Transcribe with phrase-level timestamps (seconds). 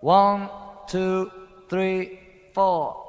[0.00, 0.48] One,
[0.86, 1.28] two,
[1.68, 2.20] three,
[2.54, 3.04] four.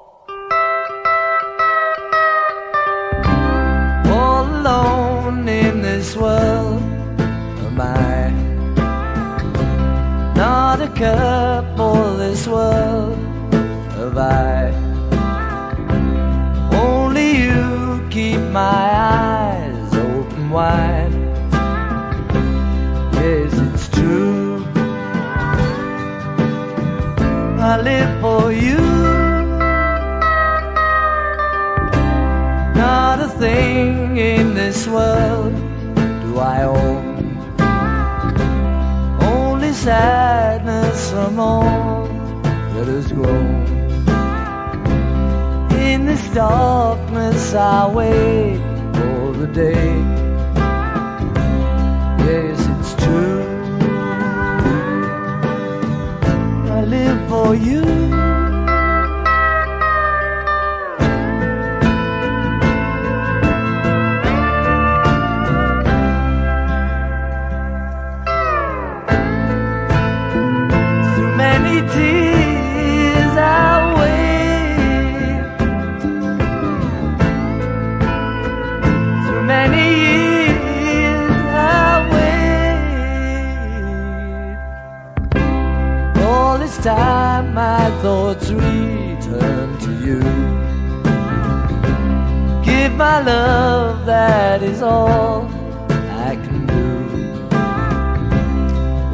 [4.07, 6.81] All alone in this world
[7.21, 8.31] am I.
[10.35, 13.19] Not a care for this world
[13.93, 14.71] have I.
[16.73, 21.08] Only you keep my eyes open wide.
[27.69, 28.79] I live for you.
[32.73, 35.53] Not a thing in this world
[36.23, 37.37] do I own.
[39.21, 42.07] Only sadness from all
[42.73, 43.67] that has grown.
[45.89, 48.57] In this darkness, I wait
[48.95, 50.28] for the day.
[57.29, 58.18] For you.
[87.59, 90.19] My thoughts return to you.
[92.67, 95.41] Give my love, that is all
[96.27, 96.87] I can do.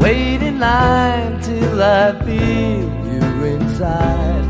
[0.03, 3.23] Wait in line till I feel you
[3.55, 4.47] inside.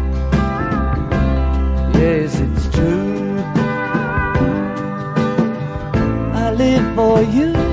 [2.00, 3.38] Yes, it's true.
[6.44, 7.65] I live for you.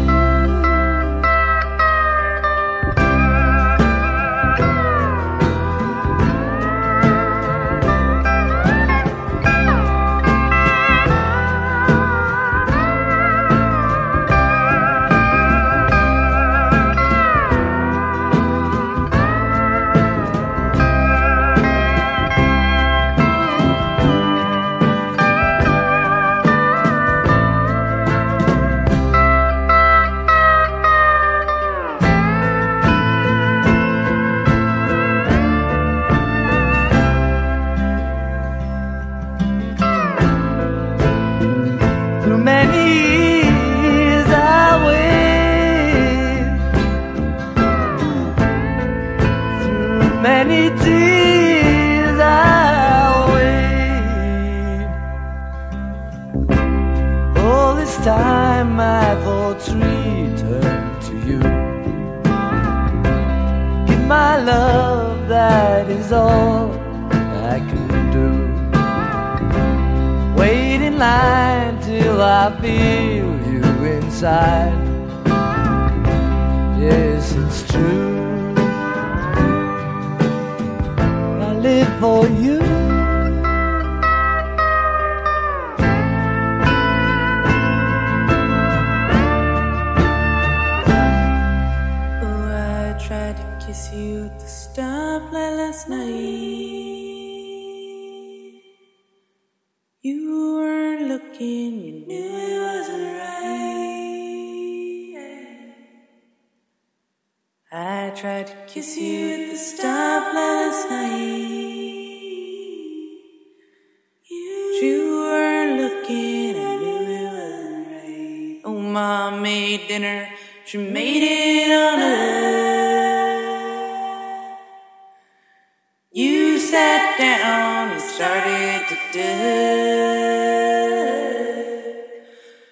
[126.73, 129.29] Sat down and started to dub.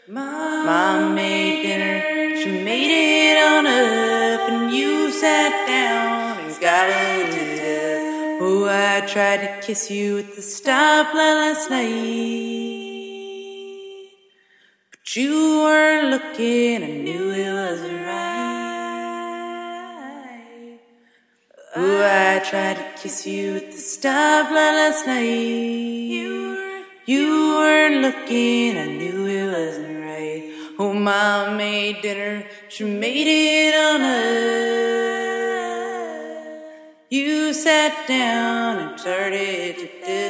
[0.08, 7.60] Mom made dinner, she made it on up, and you sat down and gobbled it
[7.60, 8.40] up.
[8.40, 11.90] Oh, I tried to kiss you at the stoplight last night.
[14.92, 17.99] But you weren't looking, I knew it wasn't
[21.82, 25.22] Oh, I tried to kiss you at the stoplight last night.
[25.22, 30.42] You, you weren't looking, I knew it wasn't right.
[30.78, 34.20] Oh, mom made dinner, she made it on up.
[37.08, 40.20] You sat down and started to dub.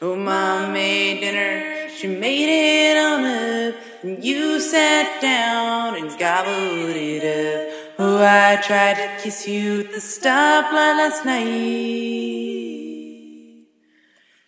[0.00, 3.74] Oh, mom made dinner, she made it on up.
[4.02, 7.71] And you sat down and gobbled it up.
[8.04, 11.46] Oh, I tried to kiss you at the stoplight last night.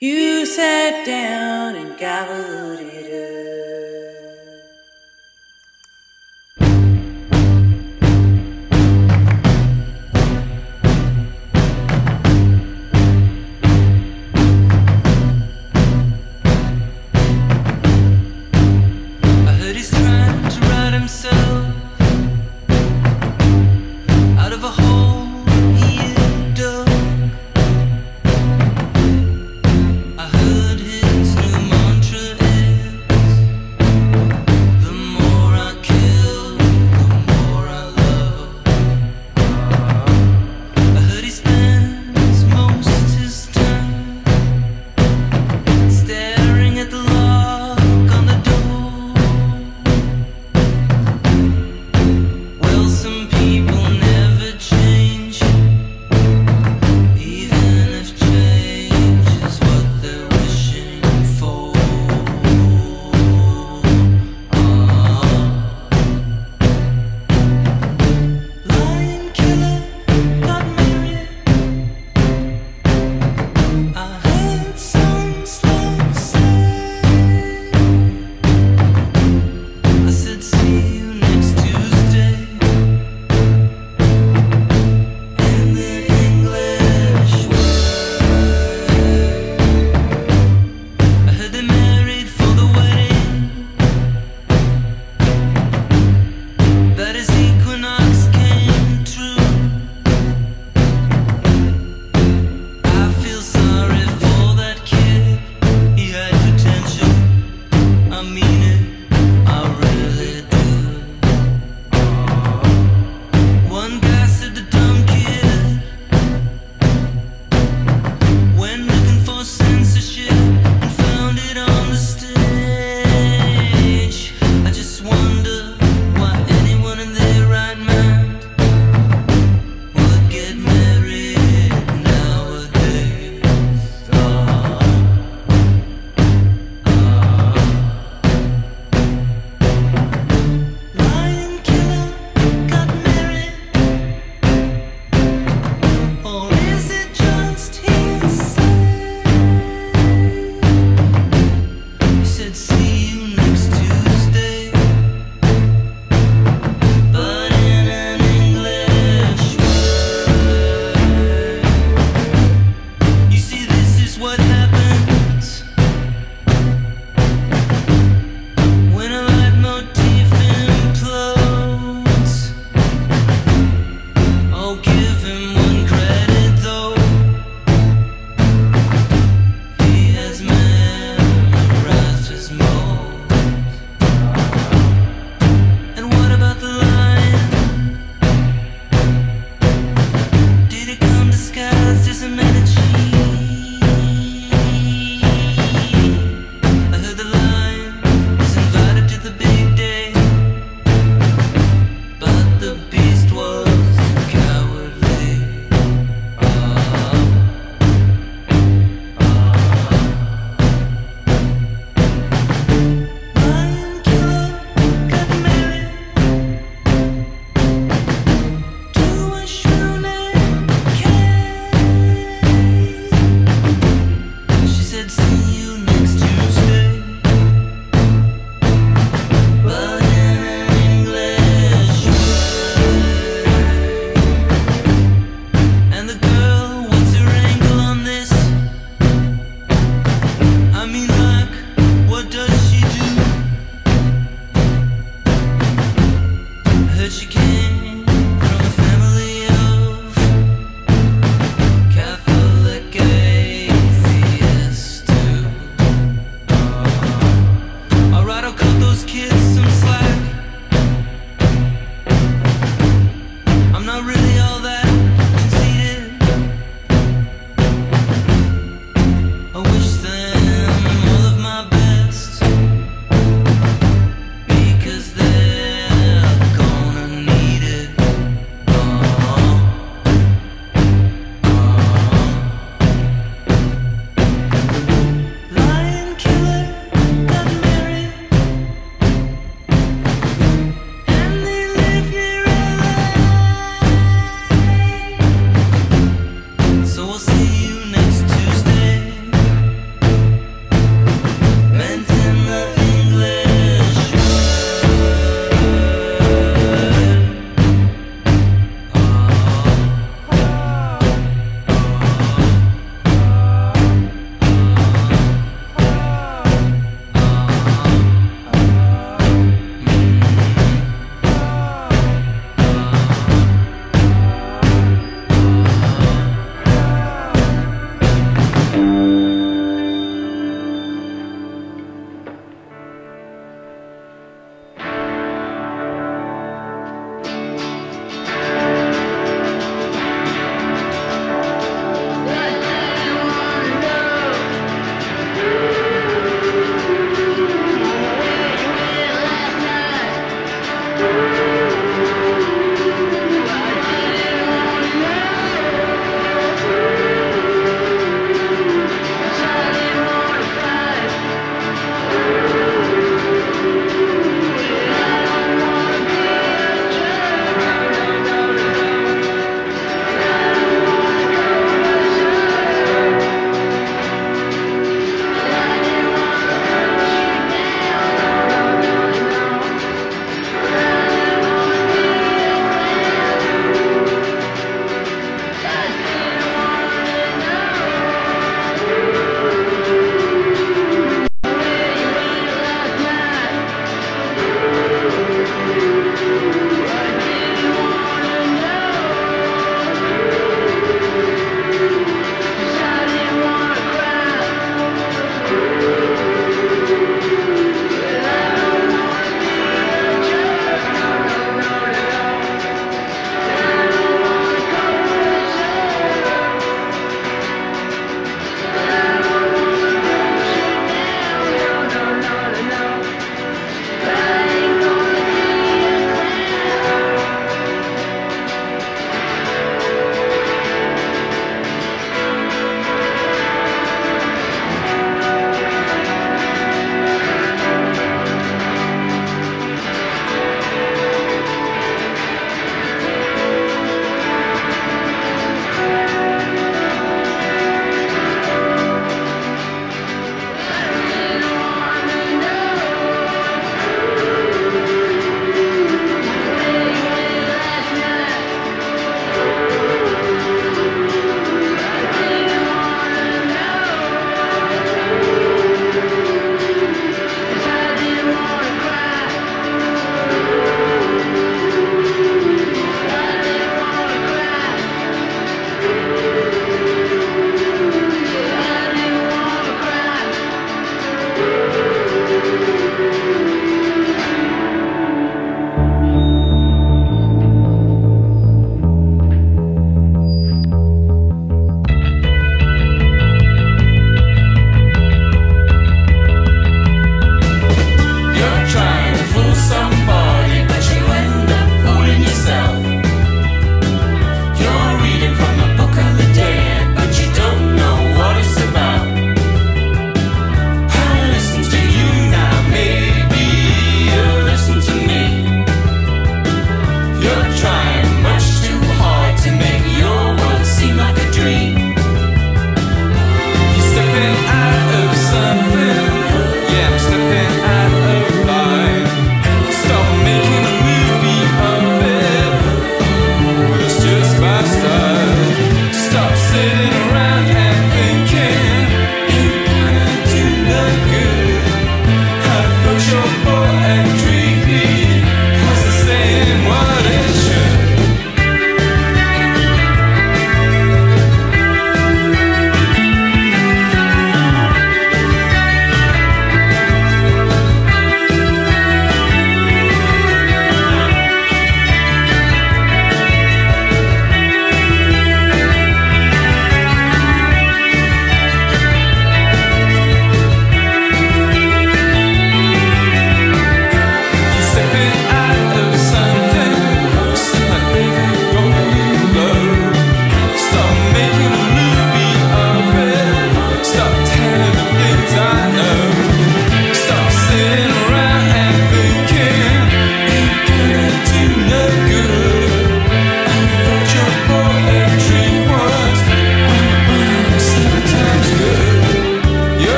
[0.00, 3.33] You sat down and gobbled it up.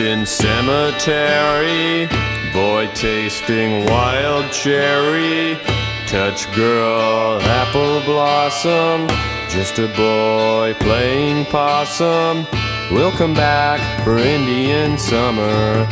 [0.00, 2.08] In cemetery,
[2.52, 5.56] boy tasting wild cherry,
[6.08, 9.06] touch girl apple blossom,
[9.48, 12.44] just a boy playing possum.
[12.90, 15.86] We'll come back for Indian summer.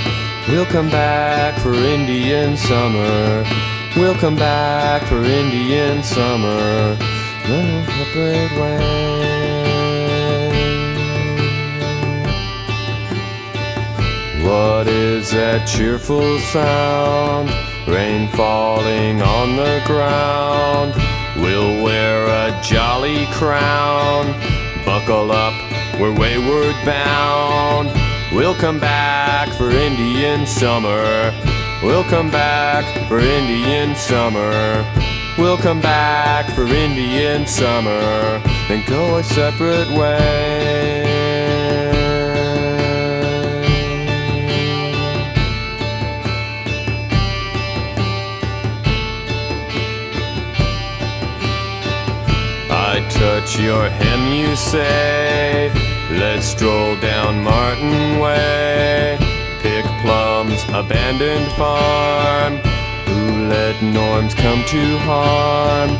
[0.49, 3.45] We'll come back for Indian summer.
[3.95, 6.97] We'll come back for Indian summer.
[7.47, 9.52] The way.
[14.43, 17.49] What is that cheerful sound?
[17.87, 20.95] Rain falling on the ground.
[21.37, 24.35] We'll wear a jolly crown.
[24.85, 25.55] Buckle up,
[26.01, 27.93] we're wayward bound.
[28.33, 31.33] We'll come back for Indian summer.
[31.81, 34.85] We'll come back for Indian summer.
[35.39, 38.43] We'll come back for Indian summer.
[38.69, 41.02] Then go our separate ways.
[53.23, 55.71] Touch your hem, you say.
[56.11, 59.17] Let's stroll down Martin Way.
[59.61, 62.55] Pick plums, abandoned farm.
[63.07, 65.91] Who let norms come to harm?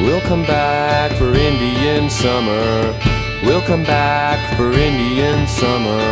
[0.00, 2.94] We'll come back for Indian summer.
[3.44, 6.06] We'll come back for Indian summer.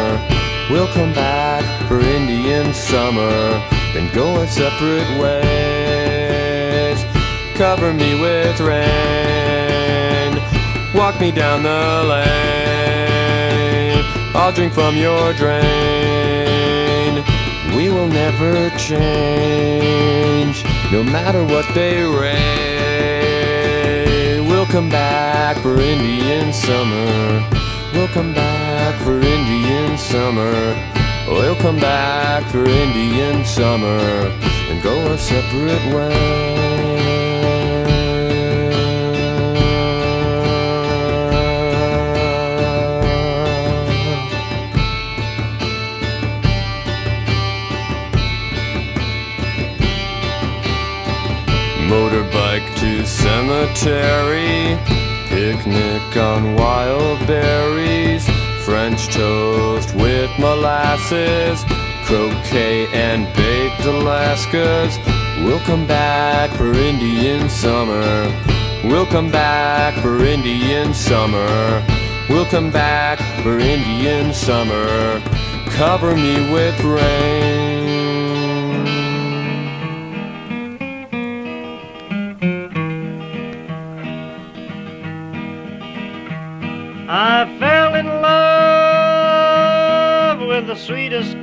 [0.69, 3.37] We'll come back for Indian summer.
[3.95, 6.99] Then go our separate ways.
[7.55, 9.36] Cover me with rain.
[10.97, 12.37] Walk me down the lane.
[14.35, 17.23] I'll drink from your drain.
[17.77, 23.37] We will never change, no matter what they rain.
[24.49, 27.45] We'll come back for Indian summer.
[27.93, 30.75] We'll come back for Indian summer.
[31.29, 34.33] We'll come back for Indian summer
[34.71, 37.26] and go our separate ways.
[51.89, 54.79] Motorbike to cemetery,
[55.29, 58.29] picnic on wild berries,
[58.65, 61.65] French toast with molasses,
[62.07, 64.97] croquet and baked Alaskas,
[65.45, 68.03] We'll come back for Indian summer.
[68.83, 71.85] We'll come back for Indian summer.
[72.29, 75.21] We'll come back for Indian summer.
[75.67, 77.76] Cover me with rain.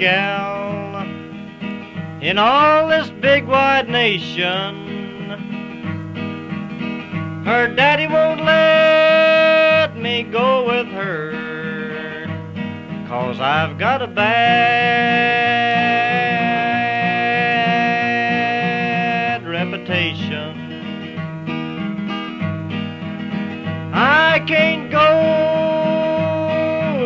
[0.04, 1.02] Gal
[2.22, 4.82] in all this big wide nation.
[7.46, 12.28] Her daddy won't let me go with her,
[13.08, 14.28] cause I've got a bad
[19.48, 20.60] reputation.
[23.94, 25.08] I can't go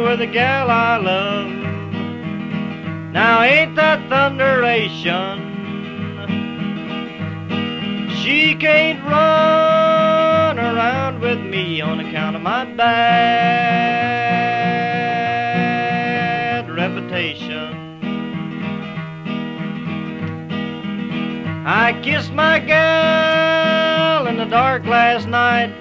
[0.09, 1.66] with the gal I love.
[3.17, 5.41] Now ain't that thunderation?
[8.21, 12.85] She can't run around with me on account of my bad
[16.69, 17.73] reputation.
[21.65, 25.73] I kissed my gal in the dark last night.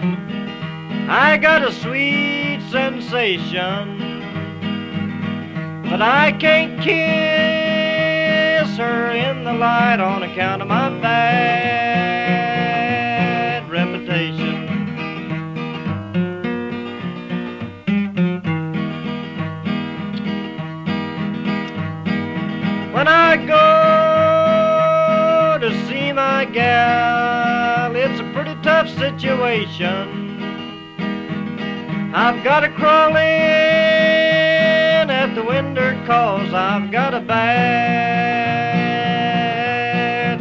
[1.11, 3.95] I got a sweet sensation,
[5.98, 12.37] but I can't kiss her in the light on account of my bad
[13.70, 14.66] reputation.
[22.92, 23.56] When I go
[25.66, 30.12] to see my gal, it's a pretty tough situation.
[32.14, 35.76] I've got to crawl in at the window
[36.07, 37.66] cause I've got a bad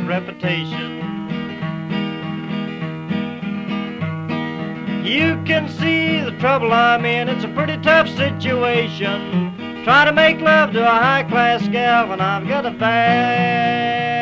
[0.07, 1.01] reputation.
[5.03, 9.83] You can see the trouble I'm in, it's a pretty tough situation.
[9.83, 14.14] Try to make love to a high class gal and I've got a bad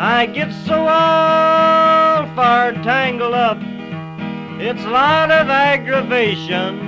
[0.00, 3.58] I get so all fired tangled up.
[4.60, 6.78] It's a lot of aggravation.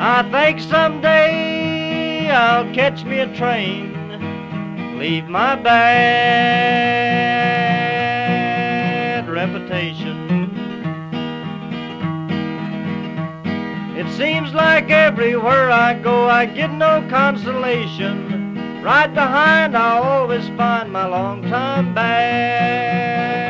[0.00, 5.76] I think someday I'll catch me a train, leave my bad
[9.28, 10.26] reputation.
[13.96, 18.45] It seems like everywhere I go, I get no consolation.
[18.86, 23.45] Right behind, I always find my long-time bad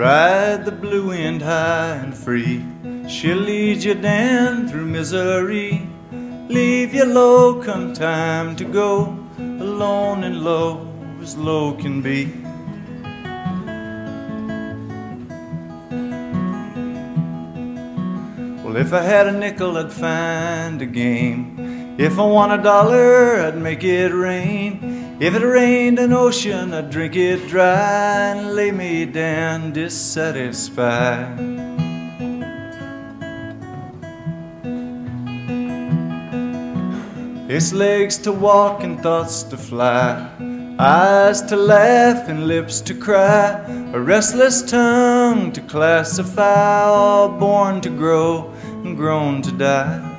[0.00, 2.64] Ride the blue wind high and free.
[3.06, 5.86] She'll lead you down through misery.
[6.48, 9.14] Leave you low come time to go.
[9.36, 10.88] Alone and low
[11.20, 12.32] as low can be.
[18.64, 21.96] Well, if I had a nickel, I'd find a game.
[21.98, 24.89] If I want a dollar, I'd make it rain.
[25.20, 31.38] If it rained an ocean, I'd drink it dry and lay me down dissatisfied.
[37.50, 40.26] It's legs to walk and thoughts to fly,
[40.78, 47.90] eyes to laugh and lips to cry, a restless tongue to classify, all born to
[47.90, 48.50] grow
[48.84, 50.09] and grown to die.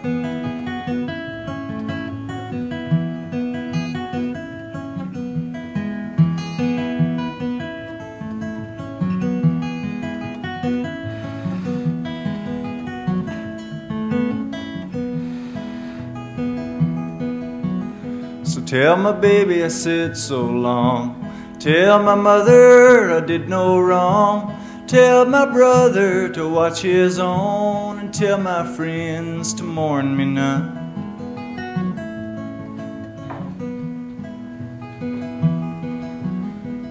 [18.72, 21.30] Tell my baby I said so long.
[21.60, 24.56] Tell my mother I did no wrong.
[24.88, 28.00] Tell my brother to watch his own.
[28.00, 30.78] And tell my friends to mourn me none.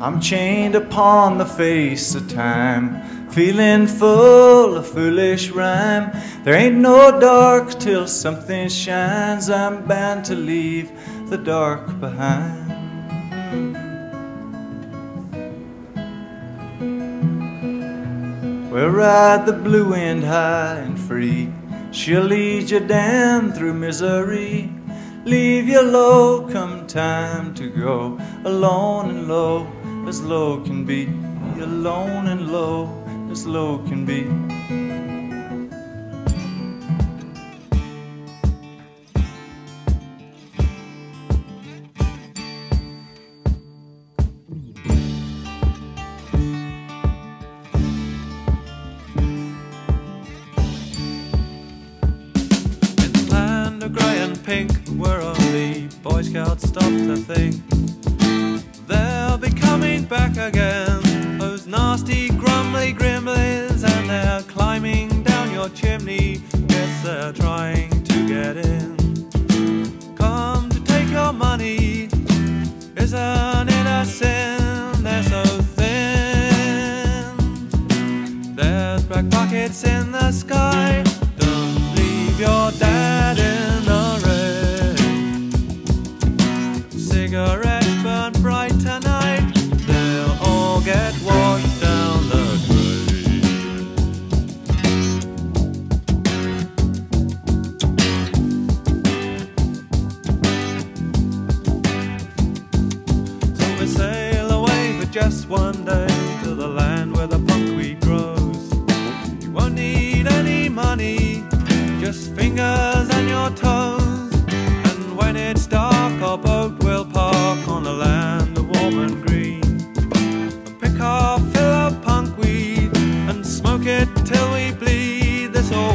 [0.02, 6.10] I'm chained upon the face of time, feeling full of foolish rhyme.
[6.44, 9.48] There ain't no dark till something shines.
[9.48, 10.92] I'm bound to leave
[11.30, 12.66] the dark behind.
[18.72, 21.52] We'll ride the blue wind high and free.
[21.92, 24.72] She'll lead you down through misery.
[25.24, 28.18] Leave you low come time to go.
[28.44, 29.70] Alone and low,
[30.08, 31.06] as low can be.
[31.62, 32.88] Alone and low,
[33.30, 34.89] as low can be.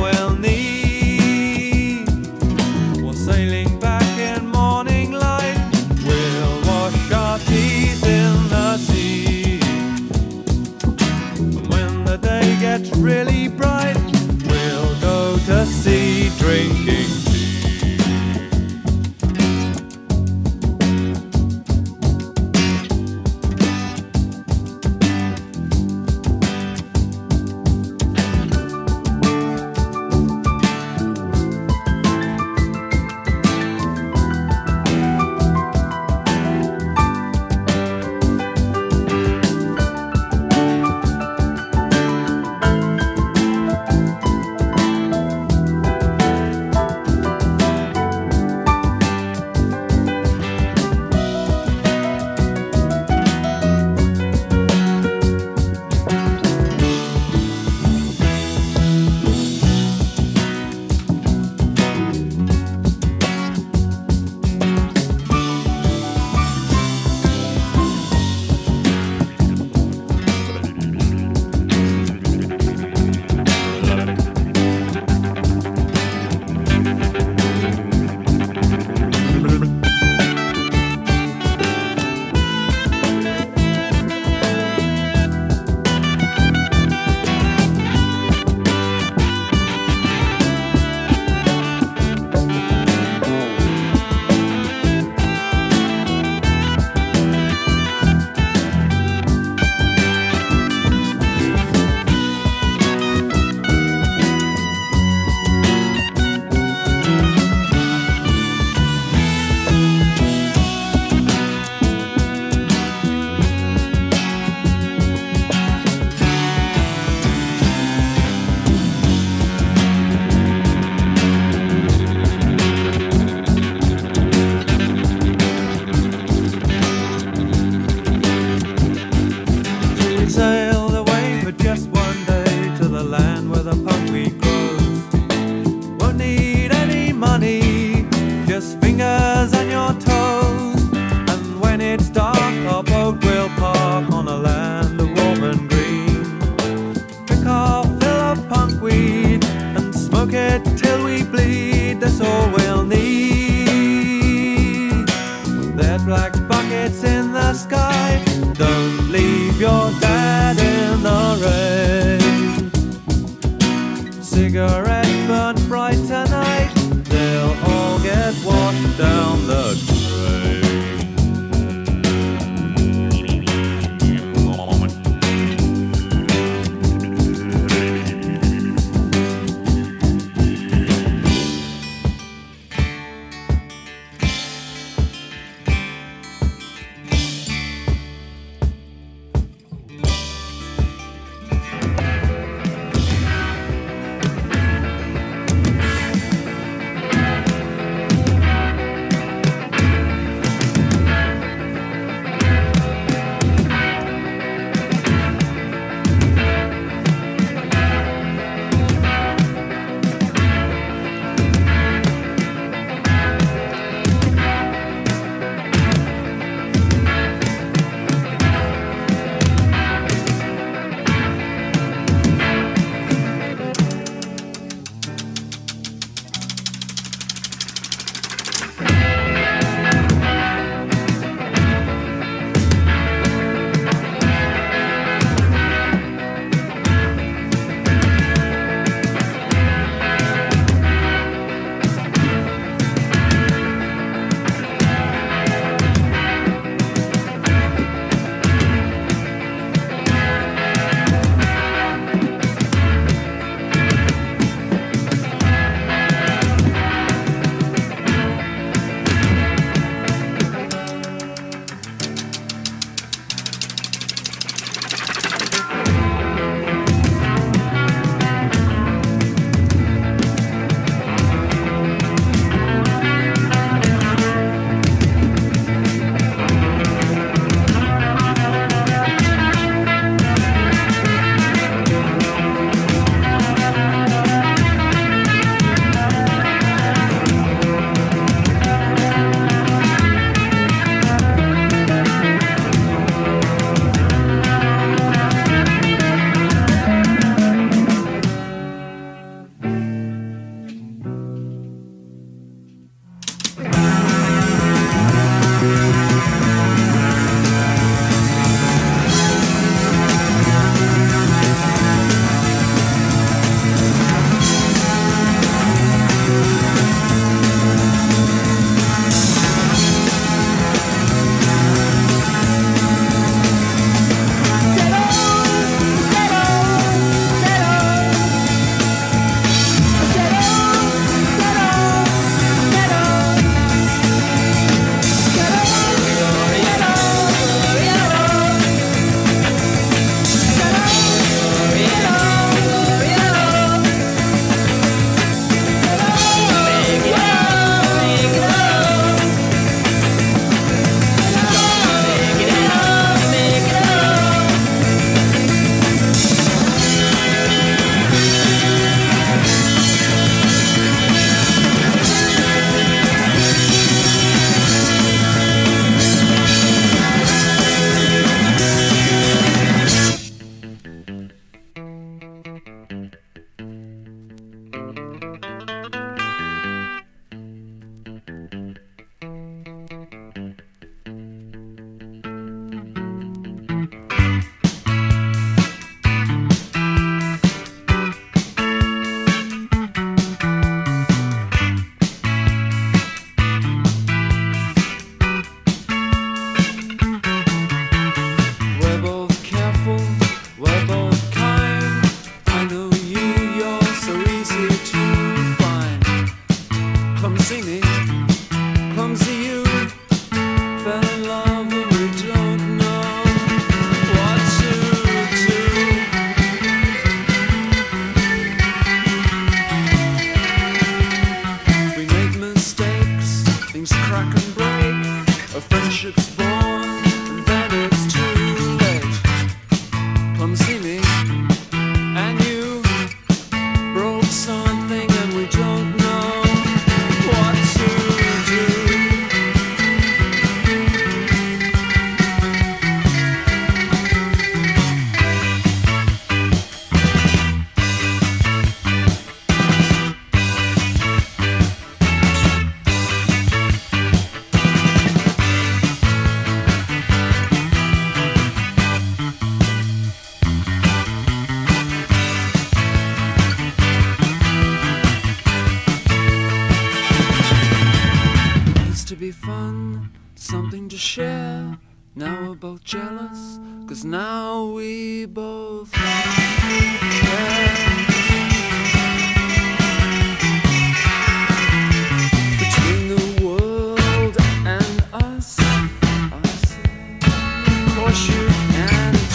[0.01, 0.55] we'll need.
[3.13, 5.57] Sailing back in morning light,
[6.05, 9.59] we'll wash our teeth in the sea.
[11.39, 13.97] And when the day gets really bright,
[14.47, 17.24] we'll go to sea drinking.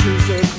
[0.00, 0.49] Can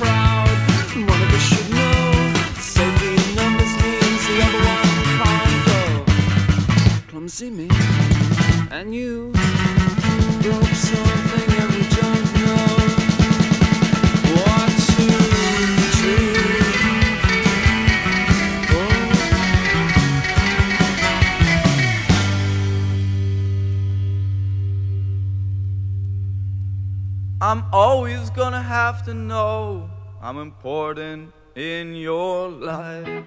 [29.06, 29.90] to know
[30.22, 33.26] I'm important in your life.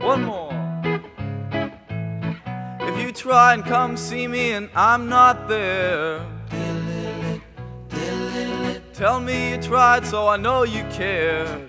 [0.00, 0.52] One more.
[2.80, 6.24] If you try and come see me and I'm not there,
[8.92, 11.68] tell me you tried so I know you cared.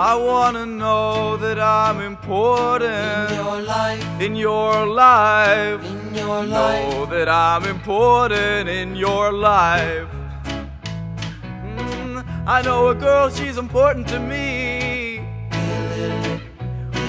[0.00, 4.20] I wanna know that I'm important in your life.
[4.20, 5.84] In your life.
[5.84, 6.94] In your life.
[6.94, 10.08] Know that I'm important in your life.
[11.42, 15.18] Mm, I know a girl, she's important to me.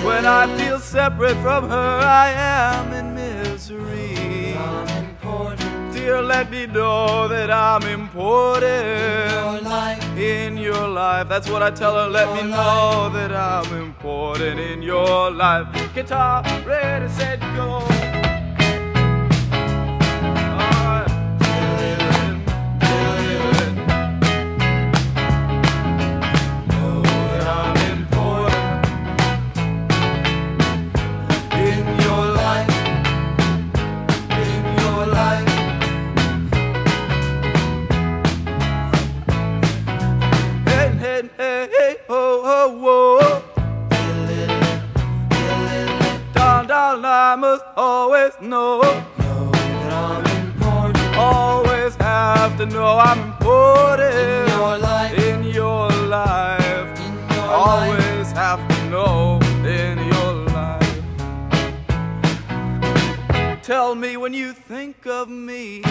[0.03, 4.55] When I feel separate from her, I am in misery.
[5.91, 10.08] Dear, let me know that I'm important in your life.
[11.39, 12.09] That's what I tell her.
[12.09, 15.67] Let me know that I'm important in your life.
[15.93, 18.08] Guitar ready, set, go.
[47.31, 48.81] I must always know.
[51.15, 55.13] Always have to know I'm important in your life.
[55.13, 56.99] In your life.
[56.99, 61.01] In your always have to know in your life.
[63.61, 65.83] Tell me when you think of me.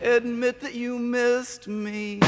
[0.00, 2.20] Admit that you missed me.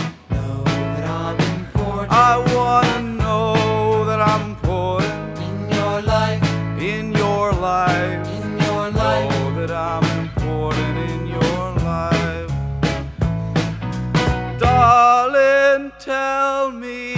[2.11, 5.32] I wanna know that I'm important
[5.93, 6.43] your life.
[6.79, 8.27] In your life.
[8.45, 9.31] In your life.
[9.31, 12.51] Know that I'm important in your life.
[14.59, 17.15] Darling, tell me.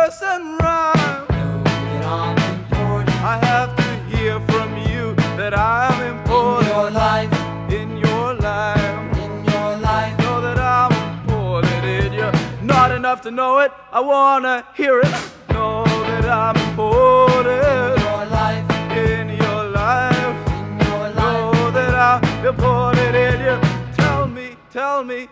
[0.00, 1.26] verse and rhyme.
[3.32, 6.68] I have to hear from you that I'm important.
[6.68, 7.32] In your life.
[7.78, 9.18] In your life.
[9.24, 10.18] In your life.
[10.22, 12.28] Know that I'm important in you.
[12.62, 13.72] Not enough to know it.
[13.92, 15.14] I wanna hear it.
[15.50, 17.62] Know that I'm important.
[17.74, 18.66] In your life.
[19.06, 20.36] In your life.
[20.58, 21.54] In your life.
[21.54, 22.20] Know that I'm
[22.52, 23.56] important in you.
[24.00, 25.28] Tell me, tell me,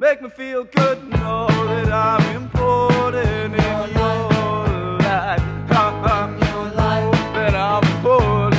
[0.00, 0.98] make me feel good.
[1.10, 5.40] Know that I'm important in your life.
[5.68, 6.26] Ha, ha.
[6.40, 6.70] Know
[7.34, 8.49] that I'm important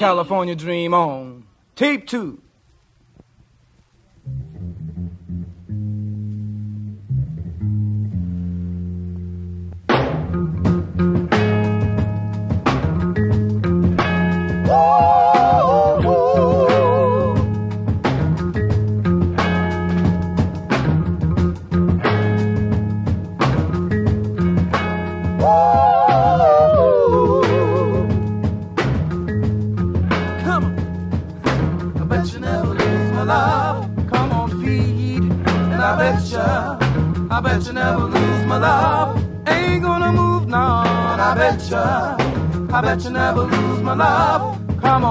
[0.00, 1.44] California dream on.
[1.76, 2.39] Tape two.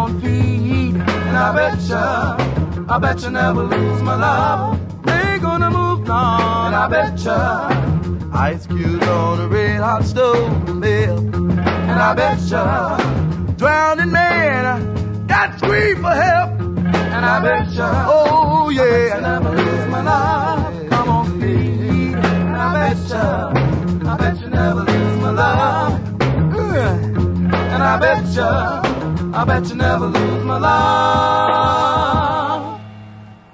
[0.09, 0.95] On, feed.
[0.95, 1.91] And I bet
[2.89, 4.79] I bet you never lose my love.
[5.07, 6.73] Ain't gonna move none.
[6.73, 7.27] I bet.
[8.31, 10.69] Ice cubes on a red hot stove.
[10.69, 12.39] And I bet
[13.57, 16.59] drowning man got scream for help.
[16.59, 20.89] And I bet oh yeah, I never lose my love.
[20.89, 22.15] Come on, feed.
[22.15, 23.11] And I bet
[24.07, 26.09] I bet you never lose my love.
[27.51, 28.78] And I bet you,
[29.39, 30.81] I bet you never lose my love.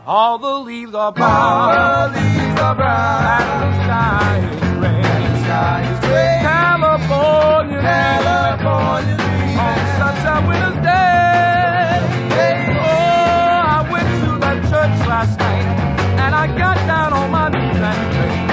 [0.08, 1.30] All the leaves are brown.
[1.30, 3.22] All the leaves are brown.
[3.22, 5.04] And the sky is red.
[5.06, 6.42] The sky is red.
[6.42, 9.18] California, California,
[9.62, 12.02] on such a winter's day.
[12.82, 15.68] Oh, I went to the church last night,
[16.18, 18.50] and I got down on my knees and prayed.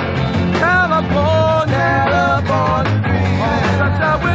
[0.61, 1.81] California,
[2.13, 3.09] California,
[3.49, 4.32] on such a winter's day.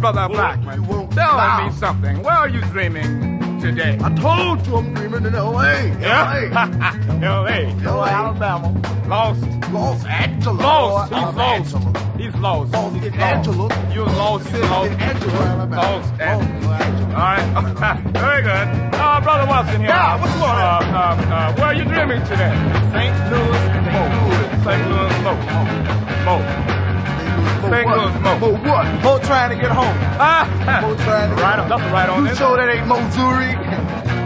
[0.00, 0.84] Brother Blackman.
[1.10, 2.22] Tell me something.
[2.22, 3.98] Where are you dreaming today?
[4.02, 5.88] I told you I'm dreaming in L.A.
[6.00, 6.70] Yeah?
[7.22, 7.74] L.A.
[7.84, 8.04] LA.
[8.08, 8.72] Alabama.
[9.06, 9.42] Lost.
[9.70, 10.60] Los Angeles.
[10.60, 11.12] Lost.
[11.12, 11.76] He's Los lost.
[12.18, 12.72] He's lost.
[12.72, 13.56] Los He's Angeles.
[13.56, 13.94] lost.
[13.94, 14.46] You're lost.
[14.48, 14.90] He's lost.
[14.92, 15.76] Angelo, Alabama.
[15.76, 16.12] Lost.
[16.12, 16.40] Los All
[16.72, 17.14] Angeles.
[17.14, 18.00] right.
[18.12, 18.94] Very good.
[18.94, 19.88] Uh, brother Watson here.
[19.90, 20.84] Yeah, what's going on?
[20.84, 22.52] Uh, uh, uh, where are you dreaming today?
[22.92, 23.14] St.
[23.30, 23.60] Louis.
[23.92, 24.02] Mo.
[24.64, 24.82] St.
[24.88, 25.14] Louis.
[25.24, 25.32] Mo.
[26.24, 26.36] Mo.
[27.70, 27.86] St.
[27.86, 28.14] Louis.
[28.20, 28.38] Mo.
[28.38, 28.86] Mo what?
[29.02, 29.94] Mo trying to get home.
[30.18, 30.42] Ah.
[30.82, 31.70] Mo trying to get Right on.
[31.70, 31.92] home.
[31.92, 32.66] Right on You in sure there.
[32.66, 33.54] that ain't Missouri?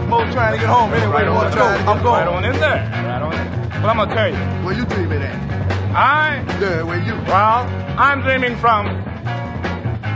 [0.09, 0.95] Mo trying to get home.
[0.95, 1.67] Anyway, Right on, let's go.
[1.67, 2.25] I'm going.
[2.25, 2.81] Right on in there.
[2.89, 3.83] Right on in.
[3.83, 4.41] Well, I'm gonna tell you.
[4.65, 5.37] Where you dreaming at?
[5.95, 7.15] I Yeah, where you?
[7.29, 8.87] well, I'm dreaming from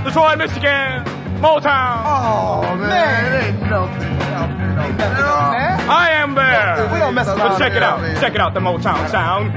[0.05, 1.05] Detroit, Michigan,
[1.45, 2.03] Motown.
[2.09, 3.25] Oh, man.
[3.27, 4.03] It ain't nothing.
[4.09, 5.77] Ain't nothing there.
[5.91, 6.89] I am there.
[6.93, 7.39] We don't mess around.
[7.39, 8.01] But check it out.
[8.21, 8.55] Check it out.
[8.55, 9.53] The Motown sound.